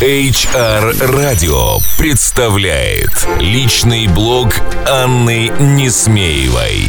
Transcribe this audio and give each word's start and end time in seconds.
HR 0.00 0.94
Radio 1.12 1.82
представляет 1.98 3.10
личный 3.40 4.06
блог 4.06 4.46
Анны 4.88 5.50
Несмеевой. 5.58 6.86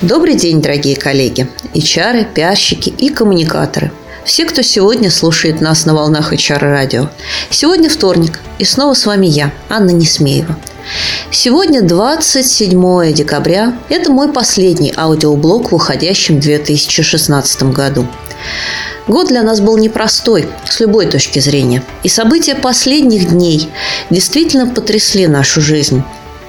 Добрый 0.00 0.34
день, 0.34 0.60
дорогие 0.60 0.96
коллеги, 0.96 1.48
HR, 1.72 2.26
пиарщики 2.34 2.88
и 2.88 3.10
коммуникаторы. 3.10 3.92
Все, 4.24 4.44
кто 4.44 4.62
сегодня 4.62 5.08
слушает 5.08 5.60
нас 5.60 5.86
на 5.86 5.94
волнах 5.94 6.32
HR 6.32 6.58
радио. 6.58 7.10
Сегодня 7.48 7.88
вторник, 7.88 8.40
и 8.58 8.64
снова 8.64 8.94
с 8.94 9.06
вами 9.06 9.26
я, 9.26 9.52
Анна 9.68 9.92
Несмеева. 9.92 10.58
Сегодня 11.30 11.82
27 11.82 13.12
декабря. 13.12 13.78
Это 13.88 14.10
мой 14.10 14.32
последний 14.32 14.92
аудиоблог 14.96 15.70
в 15.70 15.76
уходящем 15.76 16.40
2016 16.40 17.62
году. 17.72 18.04
Год 19.08 19.28
для 19.28 19.42
нас 19.42 19.60
был 19.60 19.76
непростой 19.78 20.48
с 20.68 20.80
любой 20.80 21.06
точки 21.06 21.38
зрения. 21.38 21.82
И 22.02 22.08
события 22.08 22.56
последних 22.56 23.28
дней 23.28 23.68
действительно 24.10 24.66
потрясли 24.66 25.28
нашу 25.28 25.60
жизнь. 25.60 26.02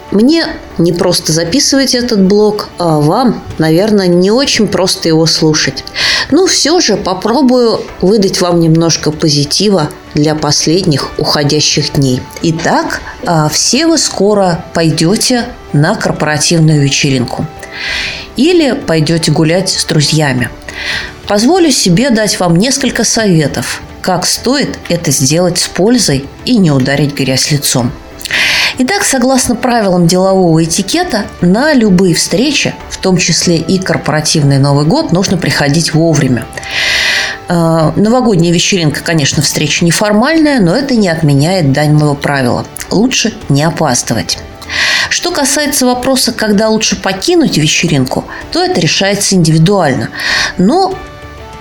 Мне 0.09 0.47
не 0.77 0.93
просто 0.93 1.33
записывать 1.33 1.93
этот 1.93 2.21
блог, 2.21 2.69
а 2.77 2.99
вам, 2.99 3.43
наверное, 3.57 4.07
не 4.07 4.31
очень 4.31 4.67
просто 4.67 5.09
его 5.09 5.25
слушать. 5.25 5.83
Но 6.31 6.47
все 6.47 6.79
же 6.79 6.97
попробую 6.97 7.81
выдать 8.01 8.41
вам 8.41 8.59
немножко 8.59 9.11
позитива 9.11 9.89
для 10.13 10.33
последних 10.33 11.11
уходящих 11.19 11.93
дней. 11.93 12.21
Итак, 12.41 13.01
а, 13.25 13.49
все 13.49 13.85
вы 13.85 13.97
скоро 13.97 14.65
пойдете 14.73 15.45
на 15.73 15.93
корпоративную 15.93 16.81
вечеринку. 16.81 17.45
Или 18.37 18.71
пойдете 18.71 19.31
гулять 19.31 19.69
с 19.69 19.85
друзьями. 19.85 20.49
Позволю 21.27 21.71
себе 21.71 22.09
дать 22.09 22.39
вам 22.39 22.55
несколько 22.55 23.03
советов, 23.03 23.81
как 24.01 24.25
стоит 24.25 24.79
это 24.89 25.11
сделать 25.11 25.57
с 25.57 25.67
пользой 25.67 26.25
и 26.45 26.57
не 26.57 26.71
ударить 26.71 27.13
грязь 27.13 27.51
лицом. 27.51 27.91
Итак, 28.79 29.03
согласно 29.03 29.55
правилам 29.55 30.05
делового 30.05 30.63
этикета, 30.63 31.25
на 31.41 31.73
любые 31.73 32.13
встречи, 32.13 32.75
в 32.89 32.97
том 32.97 33.17
числе 33.17 33.57
и 33.57 33.79
корпоративный 33.79 34.59
Новый 34.59 34.85
год, 34.85 35.11
нужно 35.11 35.37
приходить 35.37 35.93
вовремя. 35.95 36.45
Э, 37.49 37.91
новогодняя 37.95 38.53
вечеринка, 38.53 39.01
конечно, 39.03 39.41
встреча 39.41 39.83
неформальная, 39.83 40.59
но 40.59 40.75
это 40.75 40.95
не 40.95 41.09
отменяет 41.09 41.71
данного 41.71 42.13
правила. 42.13 42.65
Лучше 42.91 43.33
не 43.49 43.63
опаздывать. 43.63 44.37
Что 45.09 45.31
касается 45.31 45.85
вопроса, 45.85 46.31
когда 46.31 46.69
лучше 46.69 46.95
покинуть 46.95 47.57
вечеринку, 47.57 48.25
то 48.51 48.63
это 48.63 48.79
решается 48.79 49.35
индивидуально. 49.35 50.09
Но 50.57 50.97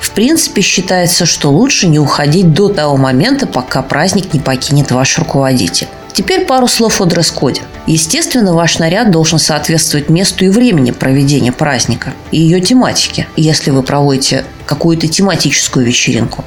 в 0.01 0.11
принципе, 0.11 0.61
считается, 0.63 1.27
что 1.27 1.51
лучше 1.51 1.89
не 1.89 1.99
уходить 1.99 2.53
до 2.53 2.69
того 2.69 2.97
момента, 2.97 3.47
пока 3.47 3.83
праздник 3.83 4.33
не 4.35 4.41
покинет 4.41 4.91
ваш 4.91 5.19
руководитель. 5.19 5.89
Теперь 6.13 6.47
пару 6.47 6.67
слов 6.67 7.01
о 7.01 7.05
дресс-коде. 7.05 7.63
Естественно, 7.87 8.55
ваш 8.55 8.79
наряд 8.79 9.11
должен 9.11 9.39
соответствовать 9.39 10.09
месту 10.09 10.45
и 10.45 10.49
времени 10.49 10.91
проведения 10.91 11.53
праздника 11.53 12.15
и 12.31 12.41
ее 12.41 12.61
тематике, 12.61 13.27
если 13.37 13.71
вы 13.71 13.83
проводите 13.83 14.45
какую-то 14.67 15.09
тематическую 15.09 15.87
вечеринку. 15.87 16.45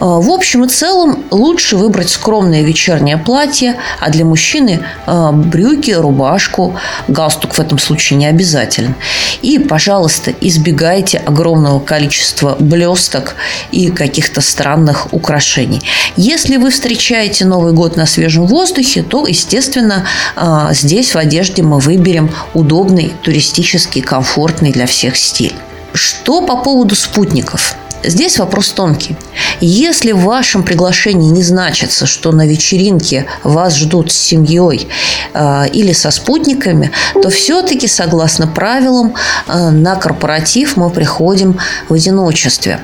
А, 0.00 0.04
в 0.20 0.30
общем 0.30 0.64
и 0.64 0.68
целом 0.68 1.24
лучше 1.30 1.76
выбрать 1.76 2.10
скромное 2.10 2.62
вечернее 2.62 3.16
платье, 3.16 3.76
а 4.00 4.10
для 4.10 4.24
мужчины 4.24 4.80
а, 5.06 5.32
брюки, 5.32 5.90
рубашку, 5.90 6.76
галстук 7.08 7.54
в 7.54 7.58
этом 7.58 7.78
случае 7.78 8.18
не 8.18 8.26
обязателен. 8.26 8.94
И, 9.42 9.58
пожалуйста, 9.58 10.32
избегайте 10.40 11.18
огромного 11.18 11.80
количества 11.80 12.56
блесток 12.58 13.34
и 13.70 13.90
каких-то 13.90 14.40
странных 14.40 15.12
украшений. 15.12 15.82
Если 16.16 16.56
вы 16.56 16.70
встречаете 16.70 17.44
Новый 17.44 17.72
год 17.72 17.96
на 17.96 18.06
свежем 18.06 18.46
воздухе, 18.46 19.02
то, 19.02 19.26
естественно, 19.26 20.06
а, 20.34 20.72
здесь 20.72 21.14
в 21.14 21.18
одежде 21.18 21.62
мы 21.62 21.78
выберем 21.78 22.30
удобный, 22.54 23.12
туристический, 23.22 24.02
комфортный 24.02 24.72
для 24.72 24.86
всех 24.86 25.16
стиль. 25.16 25.54
Что 25.94 26.40
по 26.42 26.56
поводу 26.56 26.94
спутников? 26.94 27.76
Здесь 28.06 28.38
вопрос 28.38 28.68
тонкий. 28.68 29.16
Если 29.60 30.12
в 30.12 30.20
вашем 30.20 30.62
приглашении 30.62 31.28
не 31.28 31.42
значится, 31.42 32.06
что 32.06 32.30
на 32.30 32.46
вечеринке 32.46 33.26
вас 33.42 33.76
ждут 33.76 34.12
с 34.12 34.16
семьей 34.16 34.88
э, 35.34 35.68
или 35.72 35.92
со 35.92 36.12
спутниками, 36.12 36.92
то 37.20 37.30
все-таки, 37.30 37.88
согласно 37.88 38.46
правилам, 38.46 39.14
э, 39.48 39.70
на 39.70 39.96
корпоратив 39.96 40.76
мы 40.76 40.88
приходим 40.90 41.58
в 41.88 41.94
одиночестве. 41.94 42.80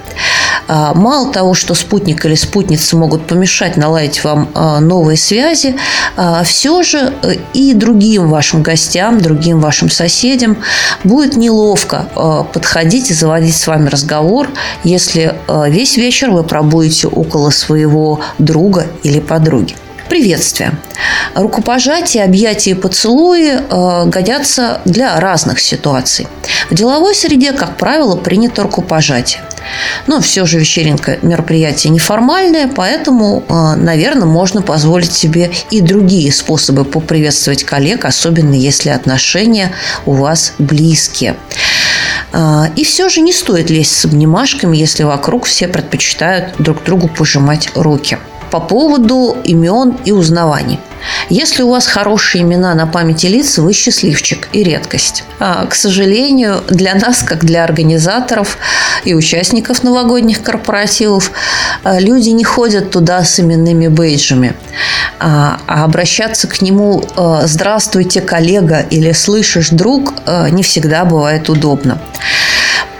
А, 0.68 0.94
мало 0.94 1.32
того, 1.32 1.54
что 1.54 1.74
спутник 1.74 2.24
или 2.24 2.34
спутница 2.34 2.96
могут 2.96 3.26
помешать 3.26 3.76
наладить 3.76 4.22
вам 4.24 4.48
а, 4.54 4.80
новые 4.80 5.16
связи, 5.16 5.76
а, 6.16 6.44
все 6.44 6.82
же 6.82 7.12
э, 7.22 7.34
и 7.52 7.74
другим 7.74 8.28
вашим 8.28 8.62
гостям, 8.62 9.20
другим 9.20 9.60
вашим 9.60 9.90
соседям 9.90 10.56
будет 11.04 11.36
неловко 11.36 12.06
подходить 12.52 13.10
и 13.10 13.14
заводить 13.14 13.56
с 13.56 13.66
вами 13.66 13.88
разговор, 13.88 14.48
если 14.84 15.11
весь 15.68 15.96
вечер 15.96 16.30
вы 16.30 16.44
пробудете 16.44 17.08
около 17.08 17.50
своего 17.50 18.20
друга 18.38 18.86
или 19.02 19.20
подруги 19.20 19.76
приветствия. 20.12 20.74
Рукопожатие, 21.34 22.24
объятия 22.24 22.72
и 22.72 22.74
поцелуи 22.74 23.52
э, 23.52 24.06
годятся 24.10 24.82
для 24.84 25.18
разных 25.18 25.58
ситуаций. 25.58 26.28
В 26.68 26.74
деловой 26.74 27.14
среде, 27.14 27.52
как 27.52 27.78
правило, 27.78 28.14
принято 28.14 28.62
рукопожатие. 28.62 29.40
Но 30.06 30.20
все 30.20 30.44
же 30.44 30.58
вечеринка 30.58 31.18
мероприятие 31.22 31.90
неформальное, 31.90 32.68
поэтому, 32.68 33.42
э, 33.48 33.76
наверное, 33.76 34.26
можно 34.26 34.60
позволить 34.60 35.14
себе 35.14 35.50
и 35.70 35.80
другие 35.80 36.30
способы 36.30 36.84
поприветствовать 36.84 37.64
коллег, 37.64 38.04
особенно 38.04 38.52
если 38.52 38.90
отношения 38.90 39.72
у 40.04 40.12
вас 40.12 40.52
близкие. 40.58 41.36
Э, 42.32 42.64
и 42.76 42.84
все 42.84 43.08
же 43.08 43.20
не 43.20 43.32
стоит 43.32 43.70
лезть 43.70 43.96
с 43.96 44.04
обнимашками, 44.04 44.76
если 44.76 45.04
вокруг 45.04 45.44
все 45.44 45.68
предпочитают 45.68 46.54
друг 46.58 46.82
другу 46.84 47.08
пожимать 47.08 47.70
руки 47.74 48.18
по 48.50 48.60
поводу 48.60 49.36
имен 49.44 49.96
и 50.04 50.12
узнаваний. 50.12 50.78
Если 51.28 51.62
у 51.62 51.70
вас 51.70 51.86
хорошие 51.86 52.42
имена 52.42 52.74
на 52.74 52.86
памяти 52.86 53.26
лиц, 53.26 53.58
вы 53.58 53.72
счастливчик 53.72 54.48
и 54.52 54.62
редкость. 54.62 55.24
А, 55.38 55.66
к 55.66 55.74
сожалению, 55.74 56.62
для 56.68 56.94
нас, 56.94 57.22
как 57.22 57.44
для 57.44 57.64
организаторов 57.64 58.58
и 59.04 59.14
участников 59.14 59.82
новогодних 59.82 60.42
корпоративов, 60.42 61.32
а, 61.84 61.98
люди 61.98 62.30
не 62.30 62.44
ходят 62.44 62.90
туда 62.90 63.24
с 63.24 63.40
именными 63.40 63.88
бейджами. 63.88 64.54
А, 65.18 65.58
а 65.66 65.84
обращаться 65.84 66.48
к 66.48 66.60
нему 66.62 67.04
«Здравствуйте, 67.44 68.20
коллега» 68.20 68.80
или 68.80 69.12
«Слышишь, 69.12 69.70
друг» 69.70 70.14
не 70.50 70.62
всегда 70.62 71.04
бывает 71.04 71.48
удобно. 71.48 72.00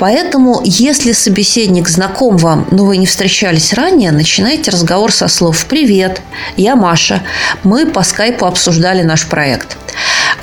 Поэтому, 0.02 0.60
если 0.64 1.12
собеседник 1.12 1.88
знаком 1.88 2.36
вам, 2.36 2.66
но 2.72 2.84
вы 2.84 2.96
не 2.96 3.06
встречались 3.06 3.72
ранее, 3.72 4.10
начинайте 4.10 4.72
разговор 4.72 5.12
со 5.12 5.28
слов 5.28 5.64
«Привет, 5.66 6.22
я 6.56 6.74
Маша, 6.74 7.22
мы 7.62 7.86
по 7.92 8.02
скайпу 8.02 8.46
обсуждали 8.46 9.02
наш 9.02 9.26
проект». 9.26 9.76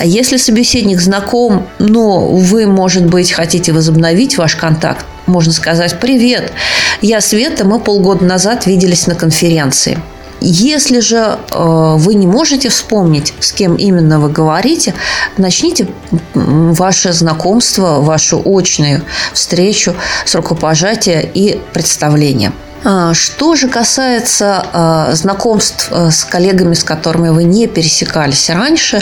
Если 0.02 0.38
собеседник 0.38 1.02
знаком, 1.02 1.68
но 1.78 2.28
вы, 2.28 2.68
может 2.68 3.06
быть, 3.06 3.32
хотите 3.32 3.74
возобновить 3.74 4.38
ваш 4.38 4.56
контакт, 4.56 5.06
можно 5.26 5.52
сказать 5.52 6.00
«Привет, 6.00 6.54
я 7.02 7.20
Света, 7.20 7.66
мы 7.66 7.80
полгода 7.80 8.24
назад 8.24 8.66
виделись 8.66 9.08
на 9.08 9.16
конференции». 9.16 10.00
Если 10.42 11.02
же 11.02 11.38
э, 11.52 11.96
вы 11.98 12.14
не 12.14 12.26
можете 12.26 12.70
вспомнить, 12.70 13.34
с 13.42 13.52
кем 13.52 13.76
именно 13.76 14.22
вы 14.22 14.30
говорите, 14.30 14.94
начните 15.36 15.90
ваше 16.34 17.12
знакомство, 17.12 18.00
вашу 18.00 18.42
очную 18.46 19.02
встречу 19.34 19.96
с 20.26 20.36
рукопожатия 20.36 21.20
и 21.20 21.60
представления. 21.74 22.54
А, 22.84 23.14
что 23.14 23.56
же 23.56 23.68
касается 23.68 24.66
а, 24.72 25.12
знакомств 25.14 25.90
а, 25.92 26.12
с 26.12 26.24
коллегами, 26.24 26.74
с 26.74 26.84
которыми 26.84 27.30
вы 27.30 27.44
не 27.44 27.68
пересекались 27.68 28.50
раньше, 28.50 29.02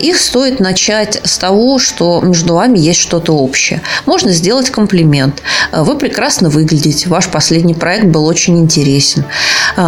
их 0.00 0.18
стоит 0.18 0.60
начать 0.60 1.20
с 1.24 1.36
того, 1.38 1.78
что 1.78 2.20
между 2.20 2.54
вами 2.54 2.78
есть 2.78 3.00
что-то 3.00 3.34
общее. 3.34 3.82
Можно 4.06 4.32
сделать 4.32 4.70
комплимент. 4.70 5.42
Вы 5.72 5.96
прекрасно 5.96 6.48
выглядите, 6.48 7.08
ваш 7.08 7.28
последний 7.28 7.74
проект 7.74 8.06
был 8.06 8.24
очень 8.26 8.58
интересен. 8.58 9.24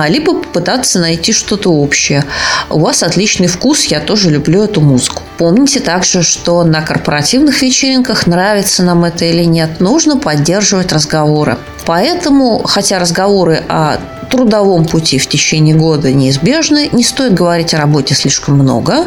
Либо 0.08 0.34
попытаться 0.34 0.98
найти 0.98 1.32
что-то 1.32 1.70
общее. 1.70 2.24
У 2.68 2.80
вас 2.80 3.02
отличный 3.02 3.46
вкус, 3.46 3.84
я 3.84 4.00
тоже 4.00 4.30
люблю 4.30 4.64
эту 4.64 4.80
музыку. 4.80 5.22
Помните 5.38 5.80
также, 5.80 6.22
что 6.22 6.64
на 6.64 6.80
корпоративных 6.80 7.60
вечеринках, 7.60 8.26
нравится 8.26 8.82
нам 8.82 9.04
это 9.04 9.24
или 9.24 9.44
нет, 9.44 9.80
нужно 9.80 10.18
поддерживать 10.18 10.92
разговоры. 10.92 11.58
Поэтому, 11.84 12.62
хотя 12.64 12.98
разговоры 12.98 13.62
о 13.68 13.98
трудовом 14.30 14.84
пути 14.86 15.18
в 15.18 15.26
течение 15.28 15.74
года 15.74 16.12
неизбежны. 16.12 16.88
Не 16.92 17.04
стоит 17.04 17.34
говорить 17.34 17.74
о 17.74 17.78
работе 17.78 18.14
слишком 18.14 18.56
много. 18.56 19.06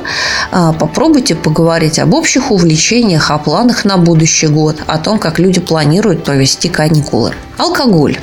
А, 0.51 0.73
попробуйте 0.73 1.35
поговорить 1.35 1.99
об 1.99 2.13
общих 2.13 2.51
увлечениях, 2.51 3.29
о 3.31 3.37
планах 3.37 3.85
на 3.85 3.97
будущий 3.97 4.47
год, 4.47 4.77
о 4.87 4.97
том, 4.97 5.19
как 5.19 5.39
люди 5.39 5.59
планируют 5.59 6.23
провести 6.23 6.69
каникулы. 6.69 7.33
Алкоголь. 7.57 8.17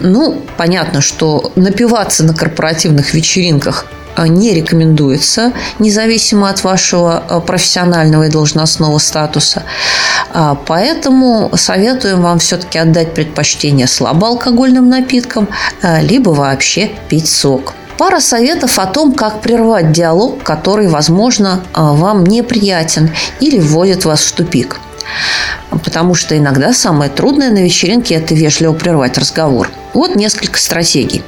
Ну, 0.00 0.42
понятно, 0.56 1.00
что 1.00 1.52
напиваться 1.56 2.22
на 2.22 2.34
корпоративных 2.34 3.14
вечеринках 3.14 3.86
не 4.18 4.54
рекомендуется, 4.54 5.52
независимо 5.78 6.48
от 6.48 6.64
вашего 6.64 7.22
а, 7.28 7.40
профессионального 7.40 8.24
и 8.24 8.30
должностного 8.30 8.98
статуса. 8.98 9.62
А, 10.32 10.56
поэтому 10.66 11.50
советуем 11.54 12.22
вам 12.22 12.38
все-таки 12.38 12.78
отдать 12.78 13.14
предпочтение 13.14 13.86
слабоалкогольным 13.86 14.88
напиткам, 14.88 15.48
либо 16.00 16.30
вообще 16.30 16.90
пить 17.08 17.28
сок. 17.28 17.74
Пара 17.98 18.20
советов 18.20 18.78
о 18.78 18.86
том, 18.86 19.12
как 19.12 19.42
прервать 19.42 19.92
диалог, 19.92 20.42
который, 20.42 20.88
возможно, 20.88 21.62
вам 21.74 22.24
неприятен 22.24 23.10
или 23.40 23.60
вводит 23.60 24.04
вас 24.04 24.22
в 24.22 24.32
тупик. 24.32 24.80
Потому 25.70 26.14
что 26.14 26.36
иногда 26.36 26.72
самое 26.72 27.10
трудное 27.10 27.50
на 27.50 27.58
вечеринке– 27.58 28.14
это 28.16 28.34
вежливо 28.34 28.72
прервать 28.72 29.18
разговор. 29.18 29.70
Вот 29.94 30.16
несколько 30.16 30.58
стратегий. 30.58 31.22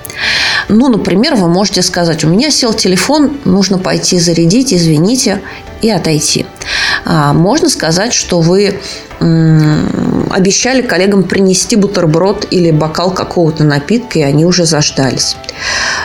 Ну, 0.69 0.89
например, 0.89 1.35
вы 1.35 1.49
можете 1.49 1.83
сказать, 1.83 2.25
у 2.25 2.29
меня 2.29 2.51
сел 2.51 2.73
телефон, 2.73 3.39
нужно 3.45 3.79
пойти 3.79 4.19
зарядить, 4.19 4.73
извините, 4.73 5.41
и 5.83 5.91
отойти. 5.91 6.47
А 7.05 7.33
можно 7.33 7.69
сказать, 7.69 8.15
что 8.15 8.41
вы 8.41 8.81
обещали 10.31 10.83
коллегам 10.83 11.23
принести 11.23 11.77
бутерброд 11.77 12.49
или 12.51 12.71
бокал 12.71 13.11
какого-то 13.13 13.65
напитка, 13.65 14.19
и 14.19 14.23
они 14.23 14.45
уже 14.45 14.65
заждались. 14.65 15.37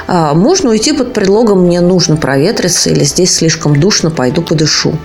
А 0.07 0.33
можно 0.33 0.69
уйти 0.69 0.93
под 0.93 1.13
предлогом 1.13 1.65
«мне 1.65 1.81
нужно 1.81 2.17
проветриться» 2.17 2.89
или 2.89 3.03
«здесь 3.03 3.35
слишком 3.35 3.79
душно, 3.79 4.11
пойду 4.11 4.41
подышу». 4.41 4.97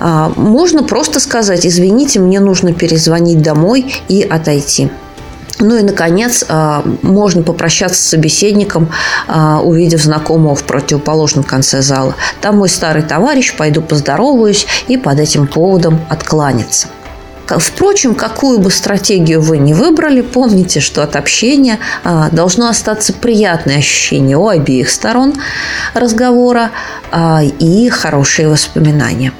А 0.00 0.32
можно 0.34 0.82
просто 0.82 1.20
сказать 1.20 1.66
«извините, 1.66 2.18
мне 2.18 2.40
нужно 2.40 2.72
перезвонить 2.72 3.42
домой 3.42 3.94
и 4.08 4.22
отойти». 4.22 4.90
Ну 5.60 5.76
и, 5.76 5.82
наконец, 5.82 6.44
а, 6.48 6.82
можно 7.02 7.42
попрощаться 7.42 8.00
с 8.00 8.06
собеседником, 8.06 8.90
а, 9.28 9.60
увидев 9.60 10.02
знакомого 10.02 10.54
в 10.54 10.64
противоположном 10.64 11.44
конце 11.44 11.82
зала. 11.82 12.14
Там 12.40 12.56
мой 12.56 12.70
старый 12.70 13.02
товарищ, 13.02 13.54
пойду 13.54 13.82
поздороваюсь 13.82 14.66
и 14.88 14.96
под 14.96 15.20
этим 15.20 15.46
поводом 15.46 16.00
откланяться. 16.08 16.88
Впрочем, 17.46 18.14
какую 18.14 18.60
бы 18.60 18.70
стратегию 18.70 19.42
вы 19.42 19.58
ни 19.58 19.72
выбрали, 19.72 20.20
помните, 20.20 20.78
что 20.78 21.02
от 21.02 21.16
общения 21.16 21.80
должно 22.30 22.68
остаться 22.68 23.12
приятное 23.12 23.78
ощущение 23.78 24.36
у 24.36 24.46
обеих 24.46 24.88
сторон 24.88 25.34
разговора 25.92 26.70
и 27.58 27.88
хорошие 27.88 28.48
воспоминания. 28.48 29.32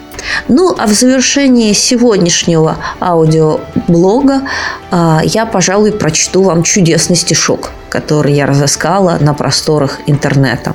Ну, 0.49 0.75
а 0.79 0.87
в 0.87 0.93
завершении 0.93 1.73
сегодняшнего 1.73 2.77
аудиоблога 3.01 4.43
а, 4.91 5.21
я, 5.25 5.47
пожалуй, 5.47 5.93
прочту 5.93 6.43
вам 6.43 6.63
чудесный 6.63 7.17
стишок, 7.17 7.71
который 7.89 8.35
я 8.35 8.47
разыскала 8.47 9.19
на 9.21 9.35
просторах 9.35 10.01
интернета. 10.07 10.75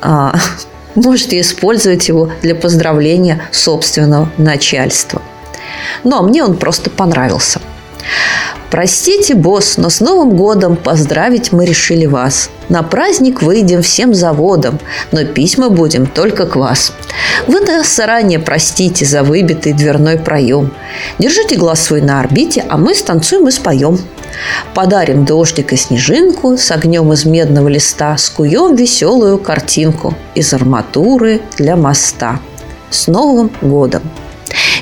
А, 0.00 0.34
можете 0.94 1.40
использовать 1.40 2.08
его 2.08 2.30
для 2.42 2.54
поздравления 2.54 3.42
собственного 3.50 4.28
начальства. 4.38 5.22
Ну, 6.04 6.18
а 6.18 6.22
мне 6.22 6.44
он 6.44 6.56
просто 6.56 6.90
понравился– 6.90 7.60
Простите, 8.72 9.34
босс, 9.34 9.76
но 9.76 9.90
с 9.90 10.00
Новым 10.00 10.34
годом 10.34 10.76
поздравить 10.76 11.52
мы 11.52 11.66
решили 11.66 12.06
вас. 12.06 12.48
На 12.70 12.82
праздник 12.82 13.42
выйдем 13.42 13.82
всем 13.82 14.14
заводом, 14.14 14.78
но 15.12 15.26
письма 15.26 15.68
будем 15.68 16.06
только 16.06 16.46
к 16.46 16.56
вас. 16.56 16.94
Вы 17.46 17.60
нас 17.60 17.94
заранее 17.94 18.38
простите 18.38 19.04
за 19.04 19.24
выбитый 19.24 19.74
дверной 19.74 20.16
проем. 20.16 20.72
Держите 21.18 21.56
глаз 21.56 21.82
свой 21.82 22.00
на 22.00 22.18
орбите, 22.18 22.64
а 22.66 22.78
мы 22.78 22.94
станцуем 22.94 23.46
и 23.46 23.50
споем. 23.50 23.98
Подарим 24.72 25.26
дождик 25.26 25.74
и 25.74 25.76
снежинку, 25.76 26.56
с 26.56 26.70
огнем 26.70 27.12
из 27.12 27.26
медного 27.26 27.68
листа 27.68 28.16
скуем 28.16 28.74
веселую 28.74 29.36
картинку 29.36 30.14
из 30.34 30.54
арматуры 30.54 31.42
для 31.58 31.76
моста. 31.76 32.40
С 32.88 33.06
Новым 33.06 33.50
годом! 33.60 34.00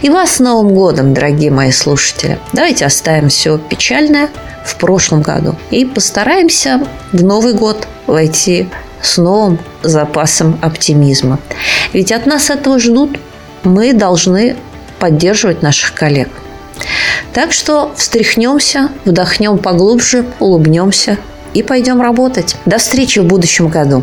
И 0.02 0.08
вас 0.08 0.36
с 0.36 0.38
Новым 0.38 0.74
годом, 0.74 1.12
дорогие 1.12 1.50
мои 1.50 1.70
слушатели. 1.70 2.38
Давайте 2.52 2.86
оставим 2.86 3.28
все 3.28 3.58
печальное 3.58 4.30
в 4.64 4.76
прошлом 4.76 5.20
году 5.20 5.56
и 5.70 5.84
постараемся 5.84 6.86
в 7.12 7.22
Новый 7.22 7.52
год 7.52 7.86
войти 8.06 8.68
с 9.02 9.18
новым 9.18 9.58
запасом 9.82 10.58
оптимизма. 10.62 11.38
Ведь 11.92 12.12
от 12.12 12.26
нас 12.26 12.50
этого 12.50 12.78
ждут. 12.78 13.18
Мы 13.62 13.92
должны 13.92 14.56
поддерживать 14.98 15.62
наших 15.62 15.94
коллег. 15.94 16.28
Так 17.34 17.52
что 17.52 17.92
встряхнемся, 17.96 18.88
вдохнем 19.04 19.58
поглубже, 19.58 20.24
улыбнемся 20.38 21.18
и 21.52 21.62
пойдем 21.62 22.00
работать. 22.00 22.56
До 22.64 22.78
встречи 22.78 23.18
в 23.18 23.24
будущем 23.24 23.68
году. 23.68 24.02